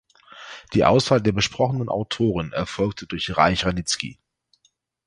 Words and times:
Die 0.73 0.83
Auswahl 0.83 1.21
der 1.21 1.31
besprochenen 1.31 1.87
Autoren 1.87 2.53
erfolgte 2.53 3.05
durch 3.05 3.37
Reich-Ranicki. 3.37 4.17